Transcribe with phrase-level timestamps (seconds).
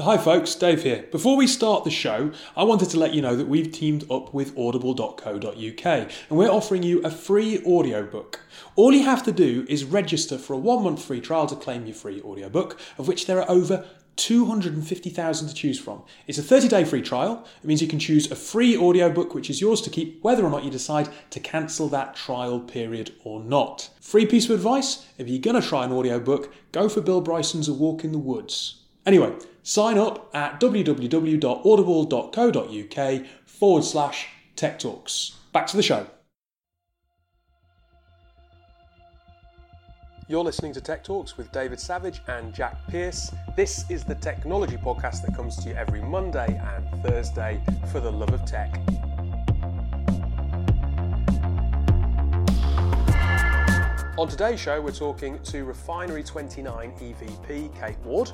[0.00, 1.08] Hi, folks, Dave here.
[1.10, 4.32] Before we start the show, I wanted to let you know that we've teamed up
[4.32, 8.38] with audible.co.uk and we're offering you a free audiobook.
[8.76, 11.84] All you have to do is register for a one month free trial to claim
[11.84, 16.04] your free audiobook, of which there are over 250,000 to choose from.
[16.28, 17.44] It's a 30 day free trial.
[17.60, 20.50] It means you can choose a free audiobook which is yours to keep whether or
[20.50, 23.90] not you decide to cancel that trial period or not.
[24.00, 27.68] Free piece of advice if you're going to try an audiobook, go for Bill Bryson's
[27.68, 28.77] A Walk in the Woods.
[29.08, 29.32] Anyway,
[29.62, 35.36] sign up at www.audible.co.uk forward slash tech talks.
[35.50, 36.06] Back to the show.
[40.28, 43.32] You're listening to Tech Talks with David Savage and Jack Pierce.
[43.56, 48.12] This is the technology podcast that comes to you every Monday and Thursday for the
[48.12, 48.78] love of tech.
[54.18, 58.32] On today's show, we're talking to Refinery 29 EVP Kate Ward.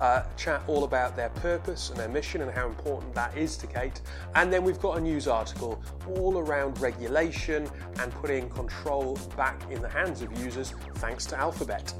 [0.00, 3.66] Uh, chat all about their purpose and their mission and how important that is to
[3.66, 4.00] Kate.
[4.36, 5.82] And then we've got a news article
[6.14, 11.92] all around regulation and putting control back in the hands of users thanks to Alphabet.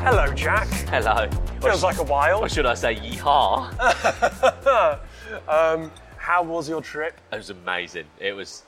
[0.00, 0.66] Hello, Jack.
[0.88, 1.30] Hello.
[1.60, 2.40] Feels like a while.
[2.40, 3.70] Or should I say yeehaw?
[5.48, 7.20] um, how was your trip?
[7.32, 8.06] It was amazing.
[8.20, 8.62] It was.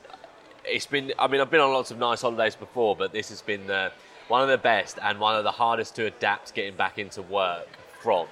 [0.65, 1.13] It's been.
[1.17, 3.89] I mean, I've been on lots of nice holidays before, but this has been uh,
[4.27, 7.67] one of the best and one of the hardest to adapt getting back into work
[8.01, 8.27] from.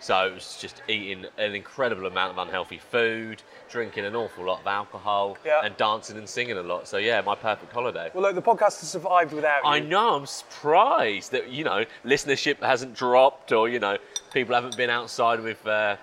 [0.00, 4.60] So it was just eating an incredible amount of unhealthy food, drinking an awful lot
[4.60, 5.62] of alcohol, Yeah.
[5.64, 6.86] and dancing and singing a lot.
[6.86, 8.10] So yeah, my perfect holiday.
[8.14, 9.70] Well, look, the podcast has survived without you.
[9.70, 10.14] I know.
[10.16, 13.98] I'm surprised that you know listenership hasn't dropped, or you know
[14.32, 15.96] people haven't been outside with uh,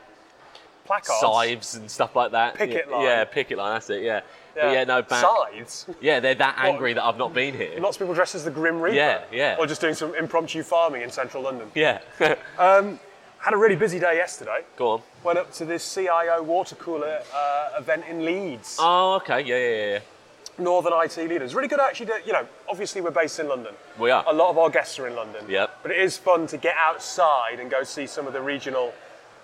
[0.86, 1.20] Placards.
[1.20, 2.56] scythes and stuff like that.
[2.56, 3.04] Picket yeah, line.
[3.06, 3.74] Yeah, picket line.
[3.74, 4.04] That's it.
[4.04, 4.22] Yeah.
[4.54, 5.02] But yeah, no.
[5.02, 5.88] Back, Scythes.
[6.00, 7.78] Yeah, they're that angry that I've not been here.
[7.80, 8.96] Lots of people dressed as the Grim Reaper.
[8.96, 9.58] Yeah, yeah.
[9.60, 11.70] Or just doing some impromptu farming in central London.
[11.76, 12.00] Yeah.
[13.46, 14.62] Had a really busy day yesterday.
[14.76, 15.02] Go on.
[15.24, 18.78] Went up to this CIO water cooler uh, event in Leeds.
[18.80, 19.42] Oh, okay.
[19.42, 20.00] Yeah, yeah, yeah.
[20.58, 21.54] Northern IT leaders.
[21.54, 22.08] Really good actually.
[22.08, 23.76] To, you know, obviously we're based in London.
[24.00, 24.24] We are.
[24.28, 25.46] A lot of our guests are in London.
[25.48, 25.80] Yep.
[25.84, 28.94] But it is fun to get outside and go see some of the regional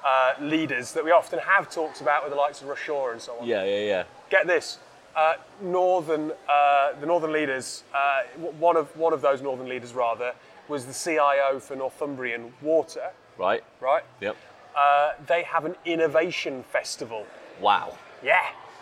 [0.06, 3.34] uh, leaders that we often have talked about with the likes of Rushore and so
[3.40, 3.48] on.
[3.48, 4.04] Yeah, yeah, yeah.
[4.30, 4.80] Get this.
[5.16, 8.22] Uh, northern, uh, the northern leaders, uh,
[8.60, 10.34] one of one of those northern leaders rather,
[10.70, 13.62] was the CIO for Northumbrian Water, Right.
[13.82, 14.04] right?
[14.22, 14.38] Yep.
[14.76, 17.26] Uh, they have an innovation festival.
[17.60, 17.98] Wow.
[18.24, 18.40] Yeah.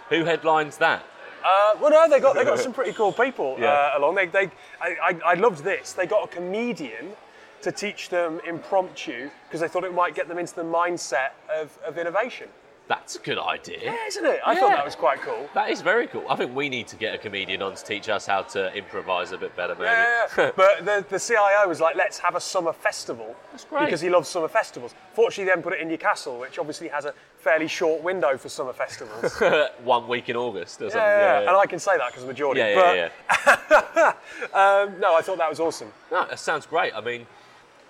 [0.09, 1.03] Who headlines that?
[1.44, 3.91] Uh, well, no, they got they got some pretty cool people Yeah.
[3.96, 4.16] uh, along.
[4.16, 5.94] They, they, I, I, I loved this.
[5.94, 7.13] They got a comedian
[7.62, 11.78] to teach them impromptu because they thought it might get them into the mindset of,
[11.86, 12.50] of innovation.
[12.90, 13.78] That's a good idea.
[13.84, 14.40] Yeah, isn't it?
[14.44, 15.47] I thought that was quite cool.
[15.53, 16.25] That is very cool.
[16.28, 19.31] I think we need to get a comedian on to teach us how to improvise
[19.31, 19.86] a bit better, maybe.
[19.86, 20.52] Yeah, yeah, yeah.
[20.56, 23.36] but the, the CIO was like, let's have a summer festival.
[23.52, 23.86] That's great.
[23.86, 24.96] Because he loves summer festivals.
[25.14, 28.50] Fortunately, he then put it in Newcastle, which obviously has a fairly short window for
[28.50, 29.40] summer festivals.
[29.84, 31.00] One week in August or something.
[31.00, 31.47] yeah, yeah.
[31.47, 32.62] And I can say that because I'm a Geordie.
[32.62, 34.14] yeah, but, yeah, yeah.
[34.52, 35.91] Um, no, I thought that was awesome.
[36.12, 36.91] No, that sounds great.
[36.96, 37.28] I mean,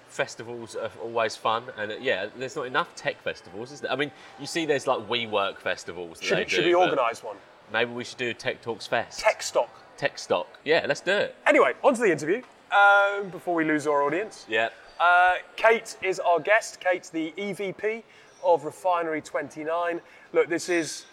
[0.10, 3.92] festivals are always fun, and uh, yeah, there's not enough tech festivals, is there?
[3.92, 6.20] I mean, you see, there's like WeWork festivals.
[6.22, 7.38] Should, do, we organise one?
[7.72, 9.20] Maybe we should do Tech Talks Fest.
[9.20, 9.70] Tech stock.
[9.98, 10.48] Tech Stock.
[10.64, 11.36] Yeah, let's do it.
[11.46, 12.42] Anyway, on to the interview.
[12.72, 14.70] Um, before we lose our audience, Yeah.
[15.00, 16.80] uh, Kate is our guest.
[16.80, 18.04] Kate's the EVP
[18.44, 20.02] of Refinery 29.
[20.34, 21.06] Look, this is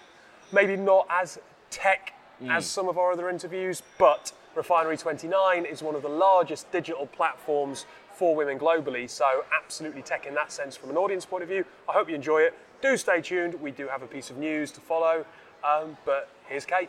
[0.52, 1.38] maybe not as
[1.70, 2.12] tech
[2.48, 7.06] as some of our other interviews, but Refinery 29 is one of the largest digital
[7.06, 9.08] platforms for women globally.
[9.08, 11.64] So, absolutely tech in that sense from an audience point of view.
[11.88, 12.54] I hope you enjoy it.
[12.80, 13.54] Do stay tuned.
[13.54, 15.24] We do have a piece of news to follow.
[15.64, 16.88] Um, but here's Kate.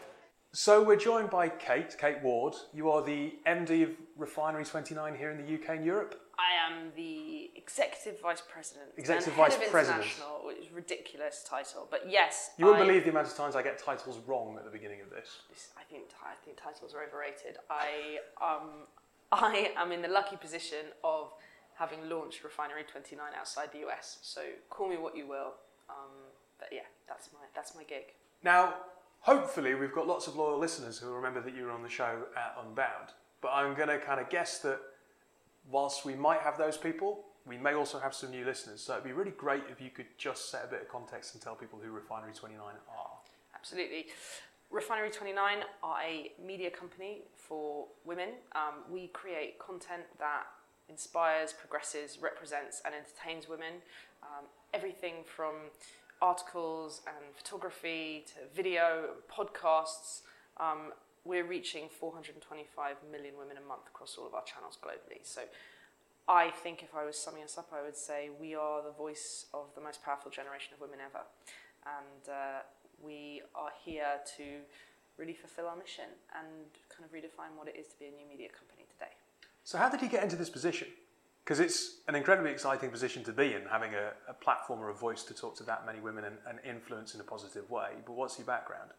[0.53, 2.55] So we're joined by Kate, Kate Ward.
[2.73, 6.19] You are the MD of Refinery 29 here in the UK and Europe.
[6.39, 8.91] I am the executive vice president.
[8.95, 10.03] Executive and head vice of president.
[10.03, 11.87] International, which is a ridiculous title.
[11.89, 14.63] But yes, You won't I, believe the amount of times I get titles wrong at
[14.63, 15.41] the beginning of this.
[15.77, 17.57] I think I think titles are overrated.
[17.69, 18.85] I um
[19.31, 21.33] I am in the lucky position of
[21.77, 24.19] having launched Refinery 29 outside the US.
[24.21, 25.53] So call me what you will.
[25.89, 26.11] Um,
[26.59, 28.13] but yeah, that's my that's my gig.
[28.43, 28.75] Now,
[29.21, 32.23] hopefully, we've got lots of loyal listeners who remember that you were on the show
[32.35, 33.13] at Unbound.
[33.41, 34.79] But I'm going to kind of guess that
[35.69, 38.81] whilst we might have those people, we may also have some new listeners.
[38.81, 41.41] So it'd be really great if you could just set a bit of context and
[41.41, 43.09] tell people who Refinery 29 are.
[43.55, 44.07] Absolutely.
[44.69, 48.29] Refinery 29 are a media company for women.
[48.53, 50.43] Um, we create content that
[50.89, 53.75] inspires, progresses, represents, and entertains women.
[54.21, 55.55] Um, everything from
[56.21, 60.21] articles and photography to video, podcasts.
[60.57, 60.91] Um,
[61.23, 65.19] we're reaching 425 million women a month across all of our channels globally.
[65.23, 65.41] So
[66.27, 69.45] I think if I was summing us up, I would say we are the voice
[69.53, 71.23] of the most powerful generation of women ever.
[71.85, 72.59] And uh,
[73.01, 74.43] we are here to
[75.17, 76.05] really fulfill our mission
[76.37, 76.47] and
[76.89, 79.11] kind of redefine what it is to be a new media company today.
[79.63, 80.87] So, how did you get into this position?
[81.43, 84.93] Because it's an incredibly exciting position to be in, having a, a platform or a
[84.93, 87.89] voice to talk to that many women and, and influence in a positive way.
[88.05, 88.91] But what's your background?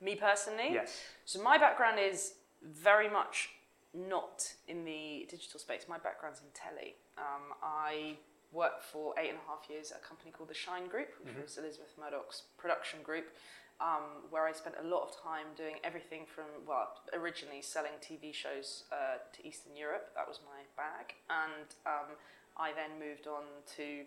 [0.00, 0.70] Me personally?
[0.72, 1.00] Yes.
[1.24, 3.50] So, my background is very much
[3.94, 5.84] not in the digital space.
[5.88, 6.94] My background's in telly.
[7.18, 8.16] Um, I
[8.52, 11.34] worked for eight and a half years at a company called the Shine Group, which
[11.34, 11.42] Mhm.
[11.42, 13.34] was Elizabeth Murdoch's production group,
[13.80, 18.32] um, where I spent a lot of time doing everything from, well, originally selling TV
[18.32, 20.14] shows uh, to Eastern Europe.
[20.14, 21.14] That was my bag.
[21.30, 22.16] And um,
[22.56, 23.44] I then moved on
[23.76, 24.06] to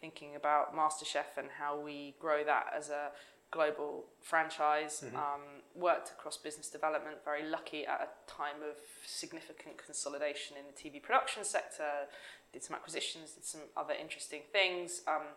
[0.00, 3.12] thinking about MasterChef and how we grow that as a
[3.50, 5.02] global franchise.
[5.02, 5.14] Mhm.
[5.14, 10.72] Um, worked across business development, very lucky at a time of significant consolidation in the
[10.72, 12.08] TV production sector.
[12.52, 15.02] Did some acquisitions, did some other interesting things.
[15.06, 15.36] Um,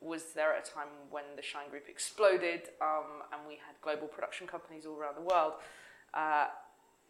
[0.00, 4.06] was there at a time when the Shine Group exploded um, and we had global
[4.06, 5.54] production companies all around the world.
[6.12, 6.48] Uh,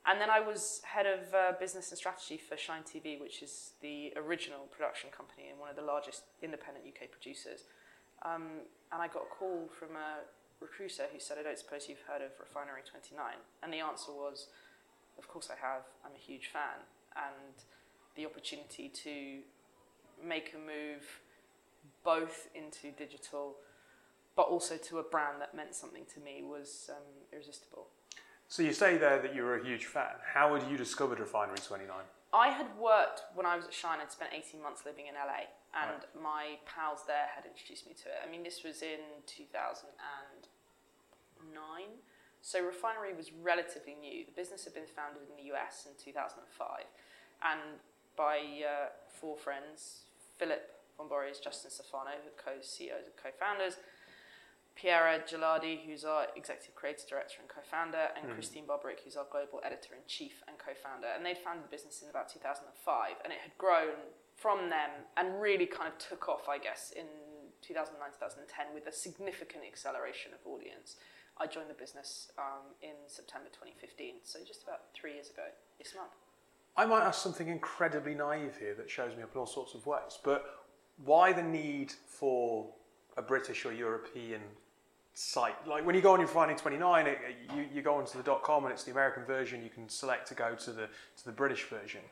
[0.07, 3.73] and then I was head of uh, business and strategy for Shine TV, which is
[3.81, 7.65] the original production company and one of the largest independent UK producers.
[8.27, 10.27] Um, and I got a call from a
[10.61, 13.23] recruiter who said, I don't suppose you've heard of Refinery 29.
[13.63, 14.49] And the answer was,
[15.19, 15.83] Of course I have.
[16.05, 16.83] I'm a huge fan.
[17.15, 17.55] And
[18.17, 19.39] the opportunity to
[20.27, 21.21] make a move
[22.03, 23.57] both into digital
[24.37, 27.03] but also to a brand that meant something to me was um,
[27.33, 27.87] irresistible.
[28.49, 30.13] So, you say there that you were a huge fan.
[30.35, 31.97] How had you discovered Refinery 29?
[32.37, 35.49] I had worked when I was at Shine, I'd spent 18 months living in LA,
[35.73, 38.21] and my pals there had introduced me to it.
[38.21, 40.45] I mean, this was in 2009,
[42.43, 44.27] so Refinery was relatively new.
[44.29, 46.45] The business had been founded in the US in 2005,
[47.41, 47.81] and
[48.21, 50.05] by uh, four friends
[50.37, 53.81] Philip Von Borries, Justin Stefano, the co CEOs and co founders,
[54.77, 58.37] Piera Gelardi, who's our executive creative director and co-founder, and Mhm.
[58.37, 61.09] Christene Barberich, who's our global editor in chief and co-founder.
[61.09, 65.41] And they'd founded the business in about 2005, and it had grown from them and
[65.41, 67.09] really kind of took off, I guess, in
[67.63, 70.97] 2009, 2010 with a significant acceleration of audience.
[71.39, 75.95] I joined the business um, in September 2015, so just about three years ago this
[75.95, 76.13] month.
[76.77, 79.87] I might ask something incredibly naive here that shows me up in all sorts of
[79.87, 80.65] ways, but
[80.99, 82.75] why the need for
[83.17, 84.43] a British or European
[85.21, 85.67] site?
[85.67, 87.19] Like when you go on your Refinery 29, it,
[87.55, 89.63] you, you go onto the .com and it's the American version.
[89.63, 92.03] You can select to go to the to the British version.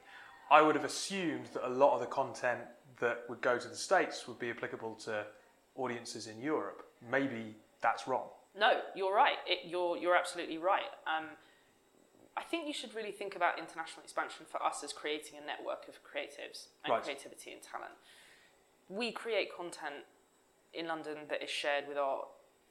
[0.51, 2.61] I would have assumed that a lot of the content
[3.01, 5.25] that would go to the States would be applicable to
[5.77, 6.87] audiences in Europe.
[7.11, 8.29] Maybe that's wrong.
[8.59, 9.37] No, you're right.
[9.47, 10.91] It, you're you're absolutely right.
[11.07, 11.27] Um,
[12.37, 15.87] I think you should really think about international expansion for us as creating a network
[15.89, 17.03] of creatives and Right.
[17.03, 17.93] creativity and talent.
[18.89, 20.05] We create content
[20.73, 22.25] in London that is shared with our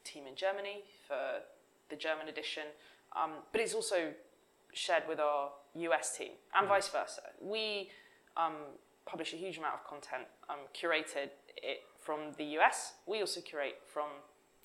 [0.04, 1.42] team in Germany for
[1.90, 2.64] the German edition,
[3.16, 4.14] um, but it's also
[4.74, 7.22] shared with our US team and vice versa.
[7.42, 7.90] We
[8.38, 8.56] um,
[9.06, 12.94] publish a huge amount of content, um, curated it from the US.
[13.06, 14.08] We also curate from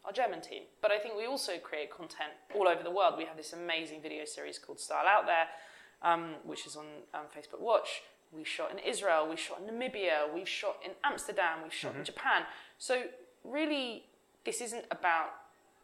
[0.05, 0.62] our German team.
[0.81, 3.14] But I think we also create content all over the world.
[3.19, 5.46] We have this amazing video series called Style Out There,
[6.02, 8.02] um, which is on um, Facebook Watch.
[8.32, 12.04] We shot in Israel, we shot in Namibia, we've shot in Amsterdam, we've shot in
[12.04, 12.42] Japan.
[12.76, 13.04] So,
[13.42, 14.04] really,
[14.45, 15.30] this isn't about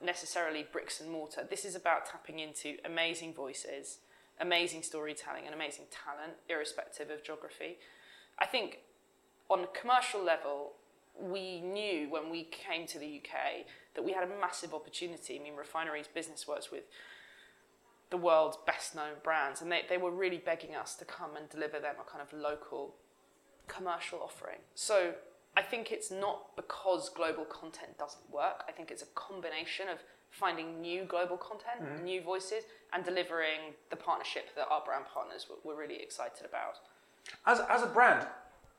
[0.03, 1.47] necessarily bricks and mortar.
[1.49, 3.99] This is about tapping into amazing voices,
[4.41, 7.79] amazing storytelling, and amazing talent, irrespective of geography.
[8.39, 8.81] I think
[9.49, 10.73] on a commercial level,
[11.21, 15.39] we knew when we came to the UK that we had a massive opportunity.
[15.39, 16.85] I mean, Refineries Business works with
[18.11, 21.49] the world's best known brands, and they, they were really begging us to come and
[21.49, 22.95] deliver them a kind of local
[23.69, 24.59] commercial offering.
[24.75, 25.15] So
[25.57, 28.65] I think it's not because global content doesn't work.
[28.69, 29.99] I think it's a combination of
[30.31, 32.05] finding new global content, mm-hmm.
[32.05, 36.79] new voices, and delivering the partnership that our brand partners were, were really excited about.
[37.47, 38.27] As, as a brand,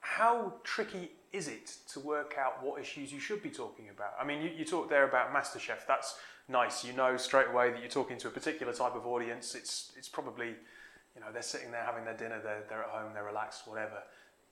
[0.01, 4.13] how tricky is it to work out what issues you should be talking about?
[4.19, 5.87] I mean, you, you talked there about MasterChef.
[5.87, 6.15] That's
[6.47, 6.83] nice.
[6.83, 9.55] You know straight away that you're talking to a particular type of audience.
[9.55, 10.49] It's, it's probably,
[11.15, 14.03] you know, they're sitting there having their dinner, they're, they're at home, they're relaxed, whatever.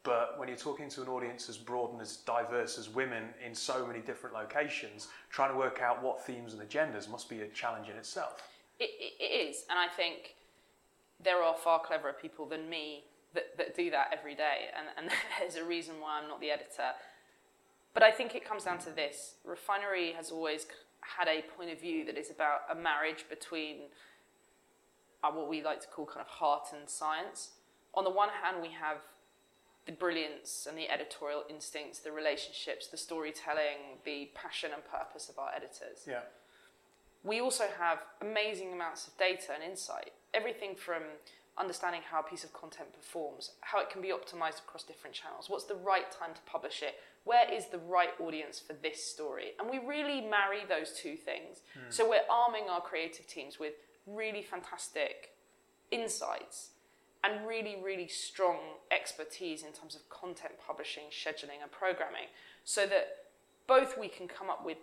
[0.04, 3.56] But when you're talking to an audience as broad and as diverse as women in
[3.56, 7.48] so many different locations, trying to work out what themes and agendas must be a
[7.48, 8.44] challenge in itself.
[8.80, 10.36] It, it, is, and I think
[11.24, 15.10] there are far cleverer people than me that, that do that every day, and, and
[15.40, 16.92] there's a reason why I'm not the editor.
[17.94, 20.66] But I think it comes down to this Refinery has always
[21.00, 23.84] had a point of view that is about a marriage between
[25.24, 27.52] uh, what we like to call kind of heart and science.
[27.94, 28.98] On the one hand, we have
[29.86, 35.38] the brilliance and the editorial instincts, the relationships, the storytelling, the passion and purpose of
[35.38, 36.06] our editors.
[36.08, 36.22] Yeah.
[37.24, 40.12] We also have amazing amounts of data and insight.
[40.34, 41.04] Everything from
[41.58, 45.50] understanding how a piece of content performs, how it can be optimized across different channels,
[45.50, 49.52] what's the right time to publish it, where is the right audience for this story.
[49.60, 51.60] And we really marry those two things.
[51.74, 51.90] Hmm.
[51.90, 53.74] So we're arming our creative teams with
[54.08, 55.30] really fantastic
[55.92, 56.70] insights
[57.24, 58.58] and really, really strong
[58.92, 62.28] expertise in terms of content publishing, scheduling, and programming,
[62.66, 63.08] so that
[63.66, 64.78] both we can come up with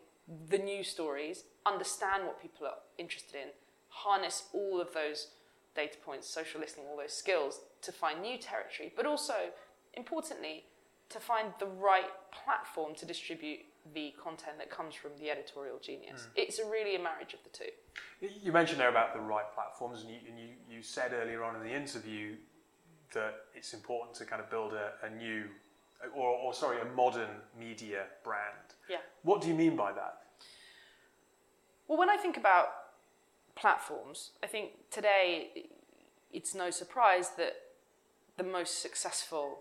[0.48, 3.48] the new stories, understand what people are interested in,
[3.88, 5.28] harness all of those
[5.74, 9.34] data points, social listening, all those skills to find new territory, but also,
[9.94, 10.64] importantly,
[11.08, 13.60] to find the right platform to distribute
[13.94, 16.28] the content that comes from the editorial genius.
[16.36, 17.70] It's really a marriage of the two.
[18.42, 21.56] You mentioned there about the right platforms, and you, and you, you said earlier on
[21.56, 22.36] in the interview
[23.14, 25.44] that it's important to kind of build a, a new,
[26.14, 28.74] or, or sorry, a modern media brand.
[28.88, 28.98] Yeah.
[29.22, 30.18] What do you mean by that?
[31.88, 32.68] Well, when I think about
[33.56, 35.66] platforms, I think today
[36.32, 37.56] it's no surprise that
[38.36, 39.60] the most successful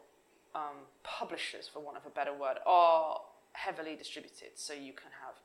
[0.53, 3.19] um, publishers, for want of a better word, are
[3.65, 4.51] heavily distributed.
[4.55, 5.35] So you can have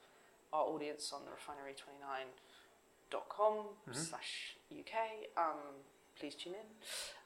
[0.53, 3.57] our audience on the refinery29.com
[3.93, 4.95] slash UK.
[5.37, 5.83] Um,
[6.19, 6.67] please tune in.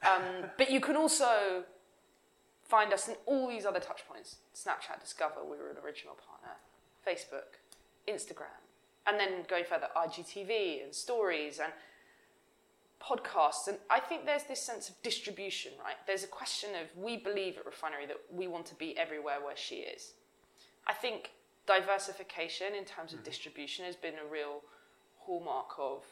[0.09, 1.65] Um, but you can also
[2.63, 6.57] find us in all these other touch points Snapchat, Discover, we were an original partner,
[7.07, 7.59] Facebook,
[8.07, 8.63] Instagram,
[9.07, 11.73] and then going further, IGTV and stories and
[13.01, 13.69] podcasts.
[13.69, 15.97] And I think there's this sense of distribution, right?
[16.07, 19.57] There's a question of we believe at Refinery that we want to be everywhere where
[19.57, 20.13] she is.
[20.89, 21.33] I think
[21.67, 23.25] diversification in terms of mm.
[23.25, 24.63] distribution has been a real
[25.19, 26.03] hallmark of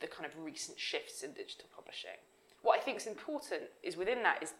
[0.00, 2.18] the kind of recent shifts in digital publishing.
[2.62, 4.52] What I think is important is within that is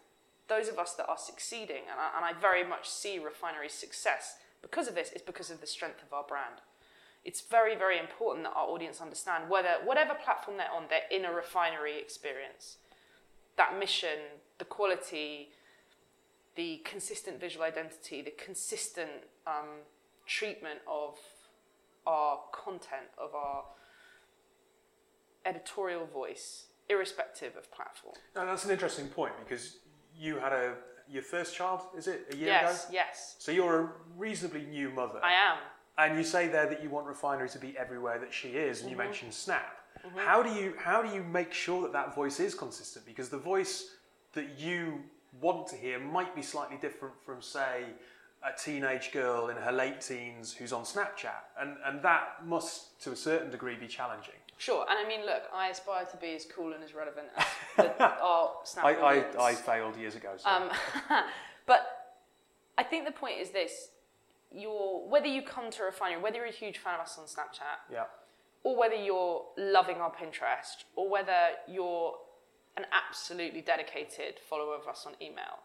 [0.47, 4.37] those of us that are succeeding, and I, and I very much see Refinery's success
[4.61, 6.61] because of this, is because of the strength of our brand.
[7.23, 11.25] It's very, very important that our audience understand whether whatever platform they're on, they're in
[11.25, 12.77] a refinery experience.
[13.55, 14.19] That mission,
[14.57, 15.49] the quality,
[16.55, 19.09] the consistent visual identity, the consistent
[19.47, 19.81] um,
[20.25, 21.17] treatment of
[22.05, 23.63] our content, of our
[25.45, 28.15] editorial voice, irrespective of platform.
[28.35, 29.77] Now, that's an interesting point because
[30.17, 30.75] you had a
[31.09, 32.93] your first child, is it a year yes, ago?
[32.93, 33.35] yes, Yes.
[33.39, 35.57] So you're a reasonably new mother, I am.
[35.97, 38.89] and you say there that you want Refinery to be everywhere that she is, and
[38.89, 39.05] you Mm-hmm.
[39.05, 39.79] mentioned Snap.
[40.15, 43.05] How do you how do you make sure that that voice is consistent?
[43.05, 43.89] Because the voice
[44.33, 45.01] that you
[45.41, 47.85] want to hear might be slightly different from, say,
[48.43, 53.11] a teenage girl in her late teens who's on Snapchat, and and that must, to
[53.11, 54.33] a certain degree, be challenging.
[54.57, 57.45] Sure, and I mean, look, I aspire to be as cool and as relevant as
[57.77, 59.35] the, our Snap I, audience.
[59.37, 60.33] I, I failed years ago.
[60.37, 60.49] So.
[60.49, 60.69] Um,
[61.65, 62.15] but
[62.77, 63.89] I think the point is this:
[64.51, 67.91] you're whether you come to Refinery, whether you're a huge fan of us on Snapchat,
[67.91, 68.03] yeah.
[68.63, 72.15] or whether you're loving our Pinterest, or whether you're
[72.77, 75.61] an absolutely dedicated follower of us on email,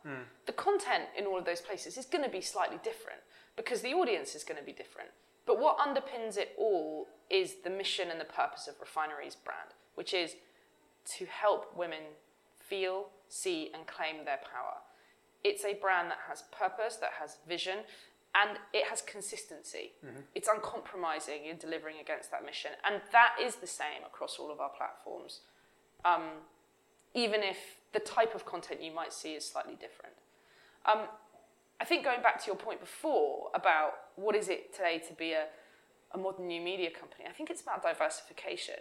[0.47, 3.21] the content in all of those places is going to be slightly different
[3.57, 5.11] because the audience is going to be different.
[5.47, 10.13] But what underpins it all is the mission and the purpose of Refinery's brand, which
[10.13, 10.37] is
[11.17, 12.05] to help women
[12.61, 14.77] feel, see, and claim their power.
[15.43, 17.79] It's a brand that has purpose, that has vision,
[18.35, 19.93] and it has consistency.
[20.35, 22.73] It's uncompromising in delivering against that mission.
[22.85, 25.41] And that is the same across all of our platforms,
[26.05, 26.45] um,
[27.15, 27.59] even if
[27.93, 30.15] the type of content you might see is slightly different.
[30.87, 31.01] Um,
[31.81, 35.33] I think going back to your point before about what is it today to be
[35.33, 35.47] a,
[36.13, 38.77] a modern new media company, I think it's about diversification.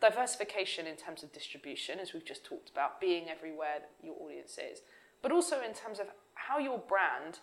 [0.00, 4.82] Diversification in terms of distribution, as we've just talked about, being everywhere your audience is,
[5.22, 7.40] but also in terms of how your brand,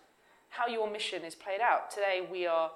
[0.50, 1.90] how your mission is played out.
[1.92, 2.72] Today we are,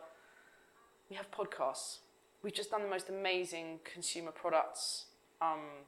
[1.10, 2.00] we have podcasts.
[2.44, 5.06] We've just done the most amazing consumer products
[5.42, 5.86] um,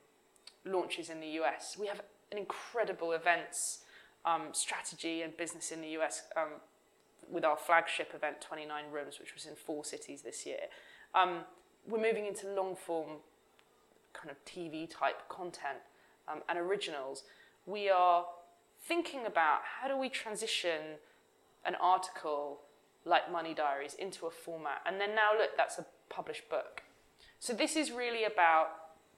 [0.67, 1.77] launches in the US.
[1.79, 3.79] We have an incredible events
[4.25, 6.59] um, strategy and business in the US um,
[7.29, 10.59] with our flagship event, 29 Rooms, which was in four cities this year.
[11.15, 11.39] Um,
[11.87, 13.17] we're moving into long form
[14.13, 15.79] kind of TV type content
[16.27, 17.23] um, and originals.
[17.65, 18.25] We are
[18.81, 20.97] thinking about how do we transition
[21.65, 22.59] an article
[23.05, 26.83] like Money Diaries into a format, and then now look, that's a published book.
[27.39, 28.67] So this is really about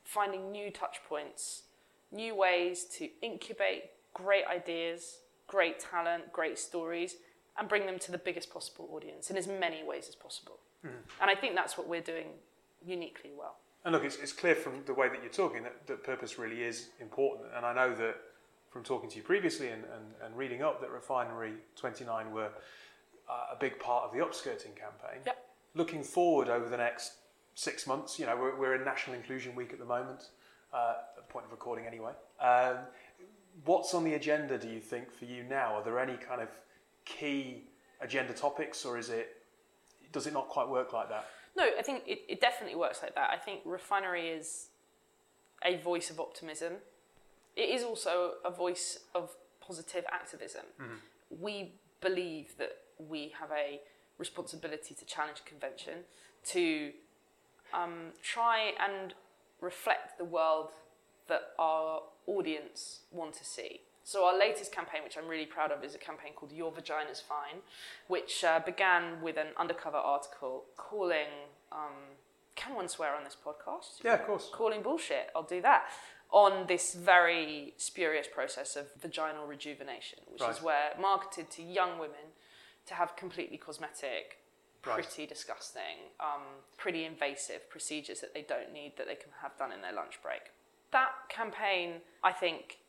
[0.10, 1.64] finding new touch points,
[2.12, 3.84] new ways to incubate
[4.16, 7.18] great ideas, great talent, great stories,
[7.60, 10.58] and bring them to the biggest possible audience in as many ways as possible.
[11.22, 12.28] And I think that's what we're doing
[12.84, 13.58] uniquely well.
[13.86, 16.64] And look, it's, it's clear from the way that you're talking that, that purpose really
[16.64, 17.50] is important.
[17.56, 18.16] And I know that
[18.72, 22.50] from talking to you previously and, and, and reading up that Refinery 29 were
[23.30, 25.22] uh, a big part of the upskirting campaign.
[25.26, 25.46] Yep.
[25.76, 27.14] Looking forward over the next
[27.60, 30.30] six months, you know, we're, we're in National Inclusion Week at the moment,
[30.74, 32.14] uh, at the point of recording anyway.
[32.40, 32.78] Um,
[33.66, 35.76] what's on the agenda, do you think, for you now?
[35.76, 36.48] Are there any kind of
[37.04, 37.66] key
[38.00, 39.36] agenda topics, or is it
[40.14, 41.26] does it not quite work like that?
[41.58, 43.30] No, I think it, it definitely works like that.
[43.30, 44.68] I think Refinery is
[45.64, 46.76] a voice of optimism.
[47.58, 50.64] It is also a voice of positive activism.
[51.30, 53.82] We believe that we have a
[54.18, 56.06] responsibility to challenge convention,
[56.46, 56.94] to
[57.74, 59.14] um, try and
[59.62, 60.70] reflect the world
[61.28, 63.82] that our audience want to see.
[64.04, 67.20] So our latest campaign, which I'm really proud of, is a campaign called Your Vagina's
[67.22, 67.62] Fine,
[68.08, 71.28] which uh, began with an undercover article calling,
[71.72, 71.94] um,
[72.56, 74.04] can one swear on this podcast?
[74.04, 74.50] Yeah, of course.
[74.52, 75.86] Calling bullshit, I'll do that.
[76.32, 80.52] On this very spurious process of vaginal rejuvenation, which Right.
[80.56, 82.34] is where marketed to young women
[82.88, 84.40] to have completely cosmetic,
[84.82, 86.42] Pretty disgusting, um,
[86.78, 90.22] pretty invasive procedures that they don't need that they can have done in their lunch
[90.24, 90.52] break.
[90.92, 92.80] That campaign, I think,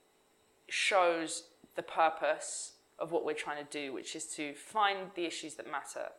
[0.69, 1.45] shows
[1.75, 5.71] the purpose of what we're trying to do, which is to find the issues that
[5.71, 6.11] matter,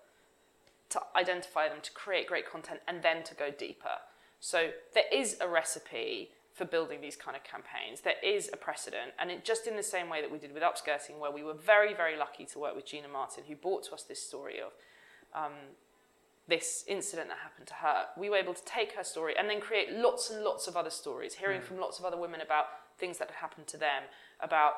[0.89, 3.99] to identify them, to create great content, and then to go deeper.
[4.39, 8.01] So there is a recipe for building these kind of campaigns.
[8.01, 10.63] There is a precedent, and it, just in the same way that we did with
[10.63, 13.93] upskirting, where we were very, very lucky to work with Gina Martin, who brought to
[13.93, 14.71] us this story of
[15.35, 15.53] um,
[16.47, 18.05] this incident that happened to her.
[18.17, 20.89] We were able to take her story and then create lots and lots of other
[20.89, 22.65] stories, hearing from lots of other women about
[22.97, 24.03] things that had happened to them,
[24.39, 24.73] about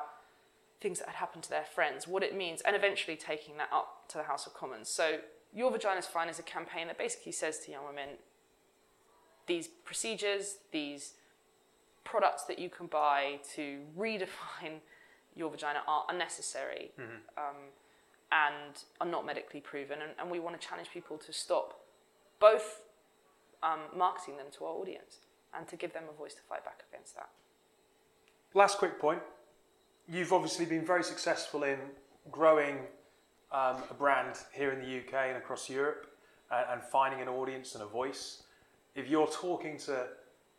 [0.80, 4.08] things that had happened to their friends, what it means, and eventually taking that up
[4.08, 4.88] to the House of Commons.
[4.88, 5.18] So,
[5.52, 8.10] Your Vagina's Fine is a campaign that basically says to young women
[9.46, 11.14] these procedures, these
[12.04, 14.80] products that you can buy to redefine
[15.34, 16.92] your vagina are unnecessary
[17.36, 17.56] um,
[18.34, 20.02] and are not medically proven.
[20.02, 21.80] And, and we want to challenge people to stop
[22.40, 22.80] both
[23.62, 25.18] um, marketing them to our audience
[25.56, 27.28] and to give them a voice to fight back against that.
[28.52, 29.20] Last quick point.
[30.08, 31.78] You've obviously been very successful in
[32.30, 32.78] growing
[33.52, 36.08] um, a brand here in the UK and across Europe
[36.50, 38.42] and, and finding an audience and a voice.
[38.94, 40.08] If you're talking to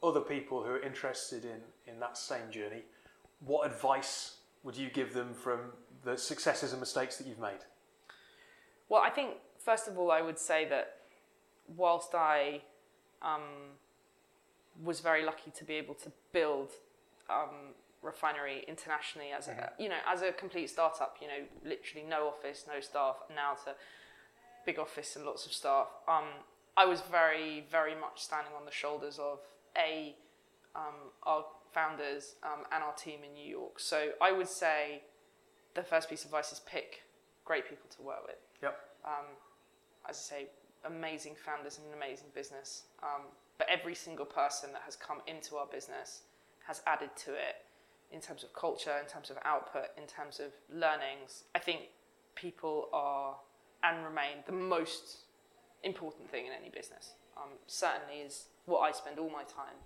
[0.02, 2.84] other people who are interested in, in that same journey,
[3.42, 5.60] what advice would you give them from
[6.04, 7.60] the successes and mistakes that you've made?
[8.90, 9.32] Well, I think,
[9.64, 10.98] first of all, I would say that
[11.76, 12.62] whilst I
[13.22, 13.76] um,
[14.84, 16.72] was very lucky to be able to build
[17.30, 22.28] um, Refinery internationally as a, you know, as a complete startup, you know, literally no
[22.28, 23.74] office, no staff, now to
[24.66, 25.88] big office and lots of staff.
[26.08, 26.26] Um,
[26.78, 29.40] I was very, very much standing on the shoulders of
[29.76, 30.16] a
[30.76, 33.80] um, our founders um, and our team in New York.
[33.80, 35.04] So I would say
[35.74, 37.04] the first piece of advice is pick
[37.44, 38.36] great people to work with.
[38.66, 38.80] Yep.
[39.06, 39.26] Um,
[40.10, 40.48] as I say,
[40.86, 42.84] amazing founders and an amazing business.
[43.04, 43.22] Um,
[43.58, 46.22] but every single person that has come into our business
[46.68, 47.66] has added to it
[48.12, 51.44] in terms of culture, in terms of output, in terms of learnings.
[51.54, 51.82] I think
[52.36, 53.36] people are
[53.84, 55.18] and remain the most
[55.84, 57.14] important thing in any business.
[57.38, 59.78] Um, certainly is what I spend all my time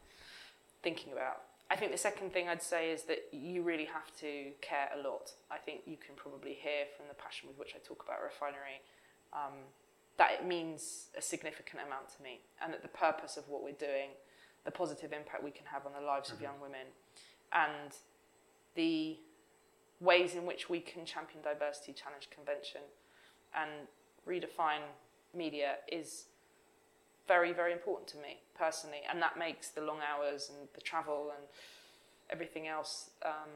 [0.81, 1.41] thinking about.
[1.71, 5.07] I think the second thing I'd say is that you really have to care a
[5.07, 5.33] lot.
[5.51, 8.81] I think you can probably hear from the passion with which I talk about refinery
[9.33, 9.53] um,
[10.17, 13.71] that it means a significant amount to me, and that the purpose of what we're
[13.71, 14.09] doing,
[14.65, 16.87] the positive impact we can have on the lives of young women,
[17.53, 17.95] and
[18.75, 19.17] the
[20.01, 22.81] ways in which we can champion diversity, challenge convention,
[23.55, 23.87] and
[24.27, 24.83] redefine
[25.33, 26.25] media is
[27.29, 31.31] very, very important to me personally, and that makes the long hours and the travel
[31.35, 31.45] and
[32.29, 33.53] everything else um,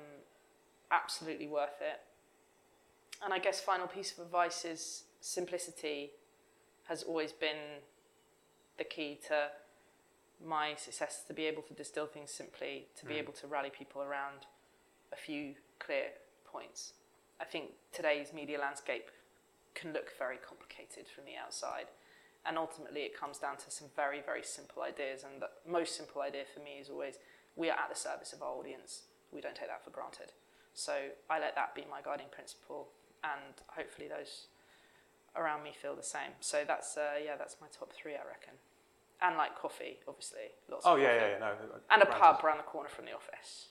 [0.91, 1.99] absolutely worth it.
[3.23, 6.11] And I guess final piece of advice is simplicity
[6.87, 7.81] has always been
[8.77, 9.47] the key to
[10.45, 14.01] my success to be able to distill things simply, to be able to rally people
[14.01, 14.45] around
[15.11, 16.07] a few clear
[16.45, 16.93] points.
[17.39, 19.09] I think today's media landscape
[19.73, 21.87] can look very complicated from the outside,
[22.45, 25.23] and ultimately it comes down to some very, very simple ideas.
[25.23, 27.15] And the most simple idea for me is always
[27.55, 29.03] we are at the service of our audience.
[29.31, 30.31] We don't take that for granted.
[30.73, 30.93] So
[31.29, 32.87] I let that be my guiding principle,
[33.23, 34.47] and hopefully those
[35.35, 36.31] around me feel the same.
[36.39, 38.53] So that's uh, yeah, that's my top three, I reckon.
[39.21, 40.85] And like coffee, obviously, lots.
[40.85, 41.21] Oh of yeah, coffee.
[41.21, 41.79] yeah, yeah, no.
[41.91, 43.67] And a pub around the corner from the office.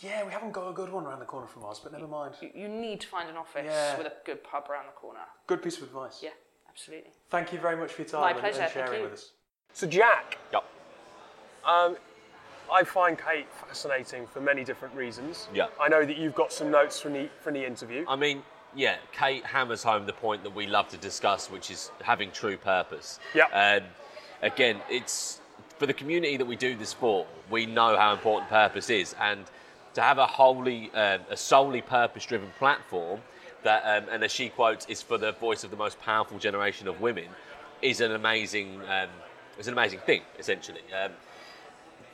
[0.00, 2.34] Yeah, we haven't got a good one around the corner from us, but never mind.
[2.40, 3.96] You, you need to find an office Yeah.
[3.96, 5.20] with a good pub around the corner.
[5.46, 6.18] Good piece of advice.
[6.20, 6.30] Yeah,
[6.74, 7.10] absolutely.
[7.30, 9.04] Thank you very much for your time My and- pleasure, and thank sharing you.
[9.08, 9.30] with us.
[9.72, 10.64] So, Jack, Yep.
[11.64, 11.96] um,
[12.72, 15.48] I find Kate fascinating for many different reasons.
[15.52, 15.68] Yeah.
[15.80, 18.04] I know that you've got some notes from the from the interview.
[18.08, 18.42] I mean,
[18.74, 22.56] yeah, Kate hammers home the point that we love to discuss, which is having true
[22.56, 23.20] purpose.
[23.34, 23.46] Yeah.
[23.52, 23.84] And
[24.42, 25.40] again, it's
[25.78, 27.26] for the community that we do this for.
[27.50, 29.44] We know how important purpose is, and
[29.94, 33.20] to have a wholly, um, a solely purpose-driven platform
[33.64, 36.88] that, um, and as she quotes, is for the voice of the most powerful generation
[36.88, 37.26] of women,
[37.82, 39.08] is an amazing, um,
[39.58, 40.22] is an amazing thing.
[40.38, 41.12] Essentially, um,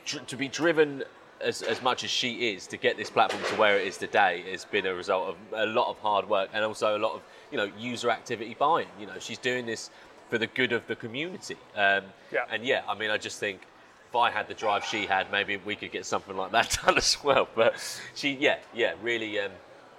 [0.05, 1.03] dr- to be driven
[1.39, 4.43] as, as much as she is to get this platform to where it is today
[4.51, 7.21] has been a result of a lot of hard work and also a lot of
[7.51, 8.87] you know user activity buying.
[8.99, 9.89] You know, she's doing this
[10.29, 11.57] for the good of the community.
[11.75, 12.45] Um, Yeah.
[12.49, 13.61] And yeah, I mean, I just think
[14.09, 16.97] if I had the drive she had, maybe we could get something like that done
[16.97, 17.47] as well.
[17.55, 17.73] But
[18.15, 19.51] she, yeah, yeah, really, um,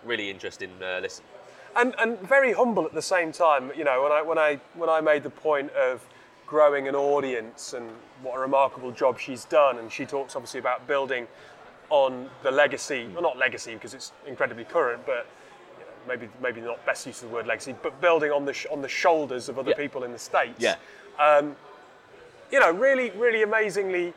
[0.04, 1.24] really interesting uh, listen.
[1.76, 3.70] And and very humble at the same time.
[3.76, 6.04] You know, when I when I when I made the point of
[6.46, 7.88] growing an audience and
[8.22, 11.26] what a remarkable job she's done, and she talks obviously about building
[11.90, 15.26] on the legacy, well, not legacy because it's incredibly current, but
[15.78, 18.52] you know, maybe maybe not best use of the word legacy, but building on the
[18.52, 19.76] sh- on the shoulders of other Yeah.
[19.76, 20.58] people in the states.
[20.60, 20.76] Yeah.
[21.18, 21.56] Um,
[22.50, 24.12] you know, really, really amazingly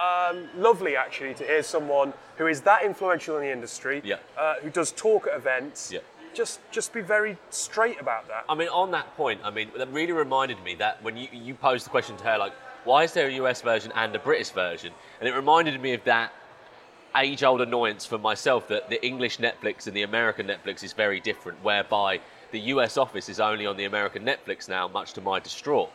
[0.00, 4.16] um, lovely actually to hear someone who is that influential in the industry, Yeah.
[4.38, 6.00] uh, who does talk at events, Yeah.
[6.34, 8.44] Just just be very straight about that.
[8.48, 11.54] I mean, on that point, I mean, that really reminded me that when you, you
[11.54, 12.52] posed the question to her, like,
[12.84, 14.92] why is there a US version and a British version?
[15.20, 16.32] And it reminded me of that
[17.16, 21.20] age old annoyance for myself that the English Netflix and the American Netflix is very
[21.20, 22.20] different, whereby
[22.52, 25.90] the US office is only on the American Netflix now, much to my distraught.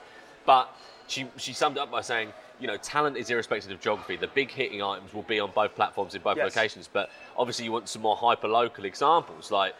[0.46, 0.74] But
[1.08, 4.16] she, she summed up by saying, you know, talent is irrespective of geography.
[4.18, 6.56] The big hitting items will be on both platforms in both Yes.
[6.56, 9.76] locations, but obviously you want some more hyper local examples, like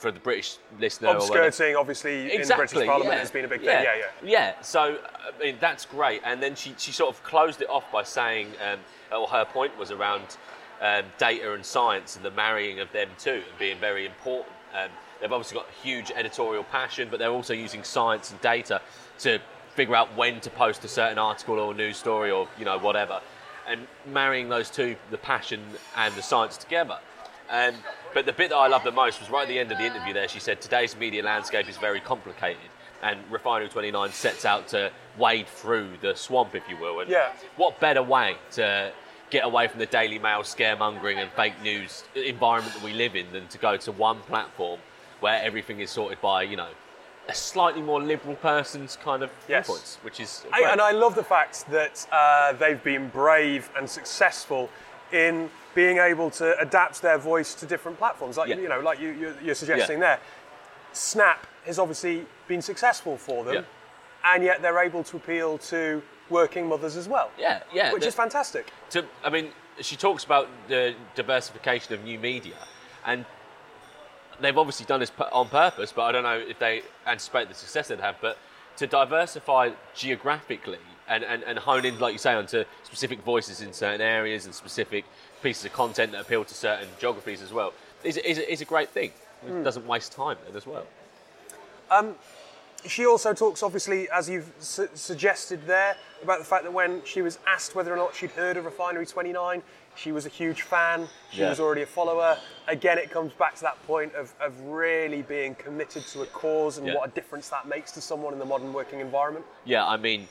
[0.00, 1.10] for the British listener.
[1.10, 3.68] Upskirting, obviously, in the British Parliament has been a big thing.
[3.68, 4.04] Yeah, yeah.
[4.24, 6.22] Yeah, so I mean that's great.
[6.24, 8.78] And then she, she sort of closed it off by saying, um,
[9.16, 10.38] or her point was around
[10.80, 14.48] um, data and science and the marrying of them too, and being very important.
[14.74, 14.88] Um,
[15.20, 18.80] they've obviously got a huge editorial passion, but they're also using science and data
[19.18, 19.38] to
[19.74, 23.20] figure out when to post a certain article or news story or you know whatever,
[23.68, 25.60] and marrying those two, the passion
[25.94, 26.98] and the science together.
[27.50, 27.74] Um,
[28.14, 29.84] but the bit that I loved the most was right at the end of the
[29.84, 32.62] interview there, she said, Today's media landscape is very complicated.
[33.02, 37.00] And Refinery 29 sets out to wade through the swamp, if you will.
[37.00, 37.32] And Yeah.
[37.56, 38.92] what better way to
[39.30, 43.30] get away from the Daily Mail scaremongering and fake news environment that we live in
[43.32, 44.80] than to go to one platform
[45.20, 46.68] where everything is sorted by, you know,
[47.28, 49.66] a slightly more liberal person's kind of Yes.
[49.66, 50.72] viewpoints, which is I, great.
[50.72, 54.68] and I love the fact that uh, they've been brave and successful
[55.12, 58.56] in being able to adapt their voice to different platforms, like Yeah.
[58.56, 60.18] you know, like you, you're, you're suggesting there.
[60.92, 63.62] Snap has obviously been successful for them, Yeah.
[64.34, 67.30] and yet they're able to appeal to working mothers as well.
[67.38, 67.92] yeah, yeah.
[67.92, 68.70] which the- is fantastic.
[68.90, 72.54] to, I mean, she talks about the diversification of new media,
[73.04, 73.24] and
[74.40, 77.88] they've obviously done this on purpose, but I don't know if they anticipate the success
[77.88, 78.16] they'd have.
[78.20, 78.38] But
[78.76, 80.78] to diversify geographically
[81.10, 84.54] and, and, and hone in, like you say, onto specific voices in certain areas and
[84.54, 85.04] specific
[85.42, 88.88] pieces of content that appeal to certain geographies as well is, is, is a great
[88.88, 89.10] thing.
[89.46, 89.62] It hmm.
[89.62, 90.86] doesn't waste time then as well.
[91.90, 92.14] Um,
[92.86, 97.20] she also talks, obviously, as you've su- suggested there, about the fact that when she
[97.20, 99.62] was asked whether or not she'd heard of Refinery 29,
[99.96, 101.08] she was a huge fan.
[101.30, 101.50] She Yeah.
[101.50, 102.38] was already a follower.
[102.68, 106.78] Again, it comes back to that point of, of really being committed to a cause
[106.78, 106.94] and Yeah.
[106.94, 109.44] what a difference that makes to someone in the modern working environment.
[109.64, 110.28] Yeah, I mean,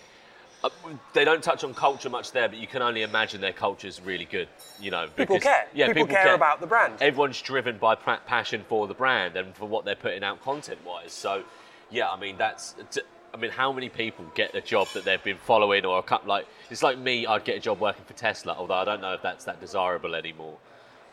[0.64, 0.70] uh,
[1.14, 4.02] they don't touch on culture much there, but you can only imagine their culture is
[4.02, 4.48] really good.
[4.80, 5.68] You know, People care.
[5.74, 6.96] Yeah, people, care, about the brand.
[7.02, 11.14] everyone's driven by passion for the brand and for what they're putting out content wise.
[11.14, 11.44] So,
[11.90, 12.76] yeah, I mean, that's.
[13.32, 16.28] I mean, how many people get a job that they've been following or a couple
[16.30, 17.28] like it's like me.
[17.28, 20.16] I'd get a job working for Tesla, although I don't know if that's that desirable
[20.16, 20.58] anymore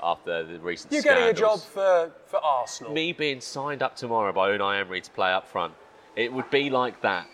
[0.02, 0.92] after the recent.
[0.92, 2.92] You're getting a job for, for Arsenal.
[2.92, 5.74] Me being signed up tomorrow by Unai Emery to play up front,
[6.16, 7.26] it would be like that.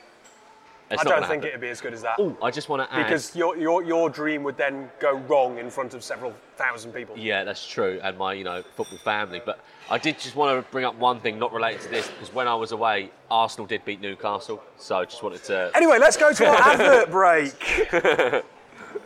[0.92, 1.48] It's I don't think happen.
[1.48, 2.16] it'd be as good as that.
[2.18, 5.58] Oh, I just want to add because your, your, your dream would then go wrong
[5.58, 7.16] in front of several thousand people.
[7.16, 9.40] Yeah, that's true, and my you know football family.
[9.44, 9.58] But
[9.90, 12.46] I did just want to bring up one thing, not related to this, because when
[12.46, 15.70] I was away, Arsenal did beat Newcastle, so I just wanted to.
[15.76, 18.44] Anyway, let's go to our advert break.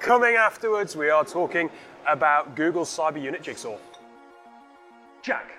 [0.00, 1.70] Coming afterwards, we are talking
[2.06, 3.76] about Google's Cyber Unit Jigsaw.
[5.22, 5.52] Jack,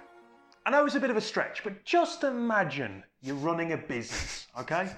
[0.66, 4.48] I know it's a bit of a stretch, but just imagine you're running a business,
[4.60, 4.90] okay?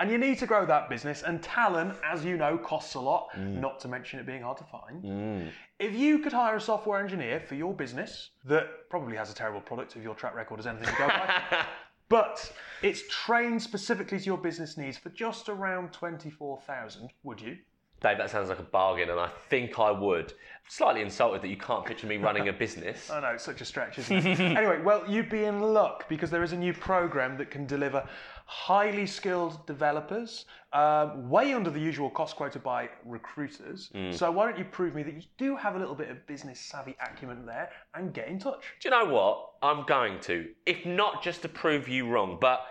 [0.00, 3.28] And you need to grow that business, and talent, as you know, costs a lot,
[3.36, 3.60] mm.
[3.60, 5.04] not to mention it being hard to find.
[5.04, 5.50] Mm.
[5.78, 9.60] If you could hire a software engineer for your business that probably has a terrible
[9.60, 11.66] product if your track record is anything to go by,
[12.08, 17.58] but it's trained specifically to your business needs for just around 24,000, would you?
[18.00, 20.32] Dave, that sounds like a bargain, and I think I would.
[20.68, 23.10] Slightly insulted that you can't picture me running a business.
[23.12, 24.40] I know, it's such a stretch, isn't it?
[24.40, 28.08] anyway, well, you'd be in luck because there is a new program that can deliver
[28.50, 33.90] highly skilled developers um, way under the usual cost quoted by recruiters.
[34.10, 36.58] So why don't you prove me that you do have a little bit of business
[36.58, 38.64] savvy acumen there and get in touch?
[38.80, 39.50] Do you know what?
[39.62, 40.48] I'm going to.
[40.66, 42.66] If not just to prove you wrong, but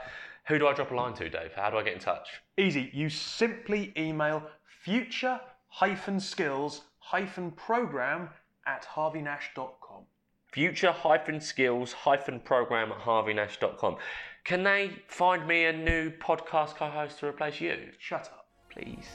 [0.49, 1.53] who do I drop a line to, Dave?
[1.55, 2.27] How do I get in touch?
[2.57, 2.89] Easy.
[2.93, 4.43] You simply email
[4.83, 5.39] future
[5.69, 8.29] hyphen skills hyphen program
[8.67, 10.03] at harveynash.com.
[10.51, 13.95] future hyphen skills hyphen program at harveynash.com.
[14.49, 17.91] Can they find me a new podcast co host to replace you?
[17.99, 18.47] Shut up.
[18.71, 19.05] Please.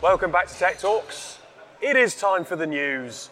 [0.00, 1.40] Welcome back to Tech Talks.
[1.82, 3.28] It is time for the news.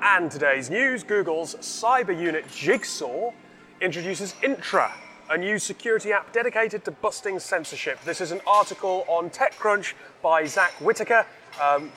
[0.00, 3.32] And today's news Google's cyber unit Jigsaw
[3.80, 4.92] introduces Intra,
[5.30, 8.00] a new security app dedicated to busting censorship.
[8.04, 11.26] This is an article on TechCrunch by Zack Whittaker.
[11.62, 11.90] Um,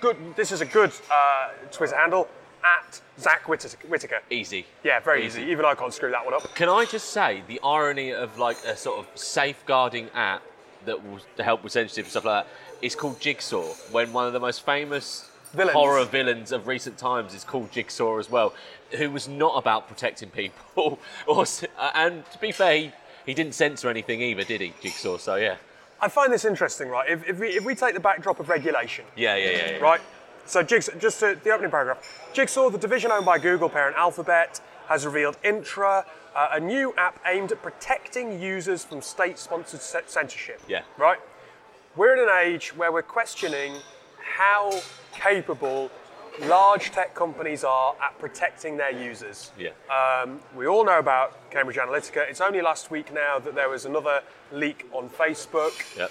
[0.00, 2.28] good, this is a good uh, Twitter handle
[2.64, 4.20] at Zack Whittaker.
[4.30, 4.66] Easy.
[4.82, 5.42] Yeah, very Easy.
[5.42, 5.50] easy.
[5.50, 6.54] Even I can't screw that one up.
[6.54, 10.42] Can I just say the irony of like a sort of safeguarding app
[10.86, 14.32] that will help with censorship and stuff like that is called Jigsaw, when one of
[14.32, 15.74] the most famous Villains.
[15.74, 18.54] horror villains of recent times is called Jigsaw as well,
[18.96, 20.98] who was not about protecting people.
[21.26, 21.44] or,
[21.78, 22.92] uh, and to be fair, he,
[23.26, 25.16] he didn't censor anything either, did he, Jigsaw?
[25.18, 25.56] So yeah.
[26.00, 27.08] I find this interesting, right?
[27.08, 29.70] If, if, we, if we take the backdrop of regulation, Yeah, yeah, yeah.
[29.72, 29.76] yeah.
[29.78, 30.00] right?
[30.46, 32.28] So Jigsaw, just to, the opening paragraph.
[32.34, 37.18] Jigsaw, the division owned by Google parent Alphabet, has revealed Intra, uh, a new app
[37.26, 40.60] aimed at protecting users from state-sponsored censorship.
[40.68, 40.82] Yeah.
[40.98, 41.18] Right.
[41.96, 43.74] We're in an age where we're questioning
[44.18, 44.72] how
[45.14, 45.90] capable
[46.42, 49.52] large tech companies are at protecting their users.
[49.56, 49.70] Yeah.
[49.88, 52.28] Um, we all know about Cambridge Analytica.
[52.28, 54.20] It's only last week now that there was another
[54.52, 56.10] leak on Facebook Yep.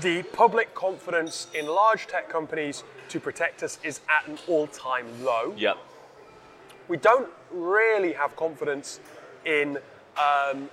[0.00, 5.54] the public confidence in large tech companies to protect us is at an all-time low.
[5.56, 5.76] yep.
[6.88, 8.98] We don't really have confidence
[9.44, 9.78] in
[10.18, 10.68] um,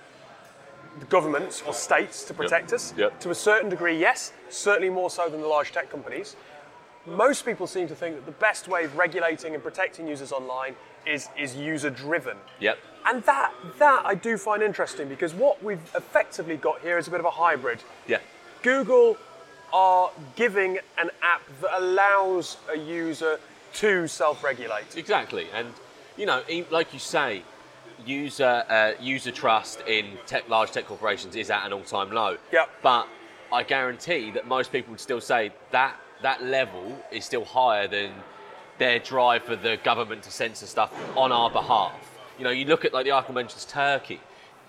[1.10, 2.94] governments or states to protect us.
[2.98, 3.20] Yep.
[3.22, 6.36] To a certain degree, yes, certainly more so than the large tech companies.
[7.06, 10.76] Most people seem to think that the best way of regulating and protecting users online
[11.06, 12.38] is, is user-driven.
[12.60, 12.78] Yep.
[13.06, 17.12] And that, that I do find interesting because what we've effectively got here is a
[17.12, 17.80] bit of a hybrid.
[18.08, 18.20] Yeah.
[18.62, 19.18] Google
[19.74, 23.40] are giving an app that allows a user
[23.74, 24.98] to self-regulate.
[24.98, 25.74] Exactly, and
[26.18, 27.42] you know, like you say,
[28.06, 32.38] user uh, user trust in tech, large tech corporations is at an all-time low.
[32.52, 32.70] Yep.
[32.82, 33.08] But
[33.52, 38.12] I guarantee that most people would still say that that level is still higher than
[38.78, 41.94] their drive for the government to censor stuff on our behalf.
[42.38, 44.20] You know, you look at like the article mentions Turkey.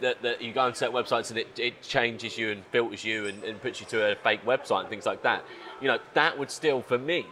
[0.01, 3.29] That, that you go on certain websites and it, it changes you and filters you
[3.29, 5.45] and, and puts you to a fake website and things like that.
[5.81, 7.25] You know, that would still, for me,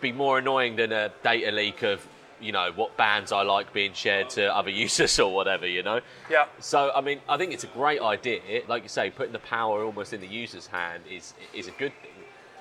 [0.00, 2.06] be more annoying than a data leak of
[2.40, 6.00] you know what bands I like being shared to other users or whatever you know.
[6.30, 6.46] Yeah.
[6.58, 8.62] So I mean I think it's a great idea.
[8.68, 11.92] Like you say, putting the power almost in the user's hand is is a good
[12.02, 12.10] thing.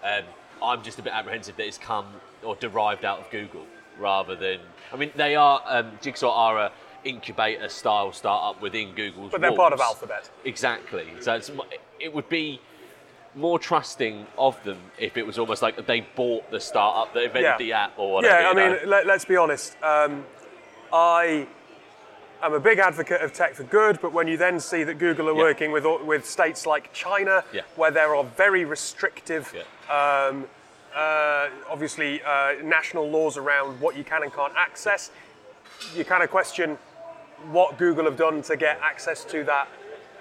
[0.03, 0.23] Um,
[0.63, 2.07] I'm just a bit apprehensive that it's come
[2.43, 3.65] or derived out of Google
[3.99, 4.59] rather than.
[4.93, 6.71] I mean they are um, Jigsaw are a
[7.05, 9.31] incubator style startup within Google's.
[9.31, 9.79] But they're part of.
[9.79, 10.29] Alphabet.
[10.43, 11.05] Exactly.
[11.21, 11.51] So it's,
[11.99, 12.59] it would be
[13.35, 17.43] more trusting of them if it was almost like they bought the startup that invented
[17.43, 17.57] Yeah.
[17.57, 18.41] the app or whatever.
[18.41, 18.69] Yeah, I know?
[18.79, 19.75] mean, let, let's be honest.
[19.83, 20.25] Um,
[20.93, 21.45] I
[22.41, 25.27] am a big advocate of tech for good, but when you then see that Google
[25.29, 25.41] are Yeah.
[25.43, 27.61] working with with states like China, Yeah.
[27.75, 29.53] where there are very restrictive,
[29.89, 30.47] um,
[30.95, 35.11] uh, obviously, uh, national laws around what you can and can't access,
[35.93, 36.77] you kind of question
[37.51, 39.67] what Google have done to get access to that.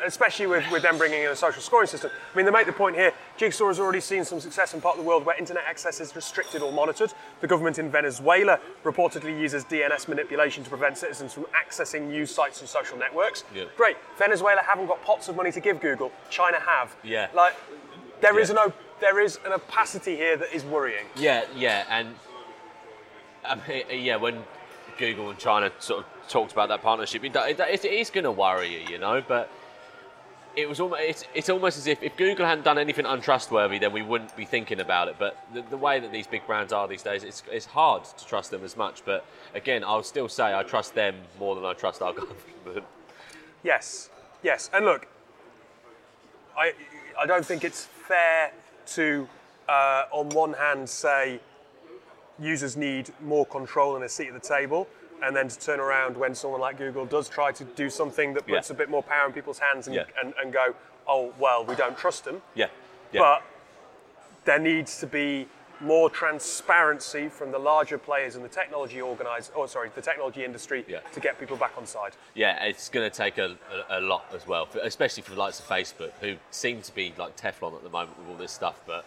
[0.04, 2.10] Especially with, with them bringing in a social scoring system.
[2.32, 4.96] I mean, they make the point here Jigsaw has already seen some success in part
[4.98, 7.12] of the world where internet access is restricted or monitored.
[7.40, 12.60] The government in Venezuela reportedly uses DNS manipulation to prevent citizens from accessing news sites
[12.60, 13.44] and social networks.
[13.54, 13.64] Yeah.
[13.76, 13.96] Great.
[14.18, 16.12] Venezuela haven't got pots of money to give Google.
[16.30, 16.94] China have.
[17.02, 17.28] Yeah.
[17.34, 17.54] Like,
[18.20, 18.54] there is Yeah.
[18.62, 21.04] an op- there is an opacity here that is worrying.
[21.16, 22.14] Yeah, yeah, and
[23.44, 24.42] um, yeah, when
[24.98, 28.30] Google and China sort of talked about that partnership, it, it, it is going to
[28.30, 29.22] worry you, you know.
[29.26, 29.50] But
[30.56, 33.92] it was almost it's, it's almost as if if Google hadn't done anything untrustworthy, then
[33.92, 35.16] we wouldn't be thinking about it.
[35.18, 38.26] But the, the way that these big brands are these days, it's, it's hard to
[38.26, 39.04] trust them as much.
[39.04, 42.12] But again, I'll still say I trust them more than I trust our
[42.64, 42.86] government.
[43.62, 44.10] Yes,
[44.42, 44.70] yes.
[44.72, 45.06] And look,
[46.56, 46.72] I,
[47.18, 48.52] I don't think it's fair
[48.86, 49.28] to,
[49.68, 51.40] uh, on one hand, say
[52.38, 54.88] users need more control and a seat at the table,
[55.22, 58.46] and then to turn around when someone like Google does try to do something that
[58.46, 58.74] puts Yeah.
[58.74, 60.04] a bit more power in people's hands and, Yeah.
[60.20, 60.74] and, and go,
[61.06, 62.42] oh, well, we don't trust them.
[62.54, 62.66] Yeah.
[63.12, 63.20] yeah.
[63.20, 63.42] But
[64.44, 65.48] there needs to be
[65.80, 70.84] more transparency from the larger players in the technology organize, oh sorry, the technology industry
[70.86, 71.00] Yeah.
[71.12, 72.12] to get people back on side.
[72.34, 73.56] Yeah, it's going to take a,
[73.90, 77.12] a, a lot as well, especially for the likes of Facebook, who seem to be
[77.18, 78.80] like Teflon at the moment with all this stuff.
[78.86, 79.04] But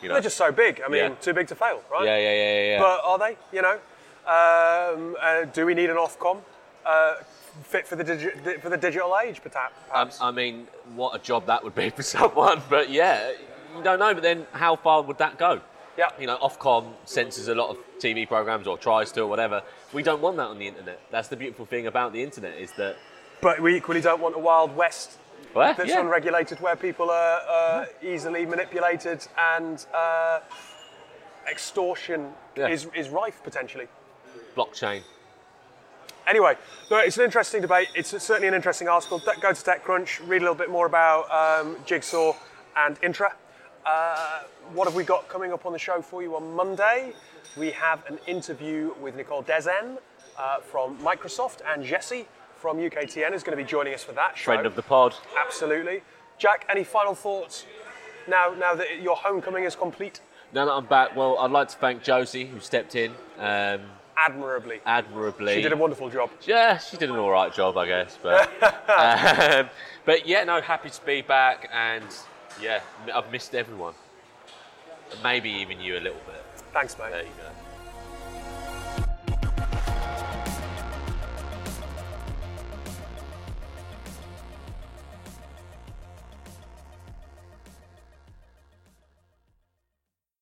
[0.00, 0.80] you know, They're just so big.
[0.84, 1.14] I mean, Yeah.
[1.20, 2.04] too big to fail, right?
[2.04, 2.70] yeah, yeah, yeah, yeah.
[2.72, 2.78] yeah.
[2.80, 3.36] But are they?
[3.52, 3.78] You know,
[4.26, 6.38] um, uh, do we need an Ofcom
[6.84, 7.14] uh,
[7.62, 9.40] fit for the digi- for the digital age?
[9.42, 10.20] Perhaps.
[10.20, 12.62] Um, I mean, what a job that would be for someone.
[12.68, 13.32] But yeah,
[13.76, 14.14] you don't know.
[14.14, 15.60] But then, how far would that go?
[15.98, 16.10] Yeah.
[16.20, 19.62] You know, Ofcom censors a lot of TV programs or tries to or whatever.
[19.94, 21.00] We don't want that on the internet.
[21.10, 22.96] That's the beautiful thing about the internet is that.
[23.40, 25.16] but we equally don't want a wild west
[25.54, 26.00] Well, that's yeah.
[26.00, 30.40] unregulated where people are uh, easily manipulated and uh,
[31.50, 32.68] extortion Yeah.
[32.68, 33.88] is, is rife potentially.
[34.56, 35.02] Blockchain.
[36.26, 36.56] Anyway,
[36.90, 37.88] no, it's an interesting debate.
[37.94, 39.20] It's certainly an interesting article.
[39.40, 42.34] Go to TechCrunch, read a little bit more about um, Jigsaw
[42.76, 43.32] and Intra.
[43.84, 44.40] Uh,
[44.72, 47.12] what have we got coming up on the show for you on Monday?
[47.56, 49.98] We have an interview with Nicole Dezen
[50.36, 54.36] uh, from Microsoft and Jesse from UKTN is going to be joining us for that
[54.36, 54.46] show.
[54.46, 55.14] Friend of the pod.
[55.38, 56.02] Absolutely.
[56.38, 57.64] Jack, any final thoughts
[58.26, 60.20] now, now that your homecoming is complete?
[60.52, 63.82] Now that I'm back, well, I'd like to thank Josie who stepped in um,
[64.16, 64.80] Admirably.
[64.86, 65.54] admirably.
[65.54, 66.30] She did a wonderful job.
[66.42, 68.18] Yeah, she did an all right job, I guess.
[68.22, 68.50] But,
[68.88, 69.68] um,
[70.04, 72.04] but yeah, no, happy to be back, and
[72.60, 72.80] yeah,
[73.14, 73.94] I've missed everyone.
[75.22, 76.42] Maybe even you a little bit.
[76.72, 77.10] Thanks, mate.
[77.10, 77.65] There you go.